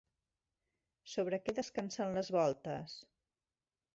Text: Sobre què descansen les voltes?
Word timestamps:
Sobre 1.15 1.39
què 1.43 1.53
descansen 1.59 2.17
les 2.19 2.33
voltes? 2.39 2.99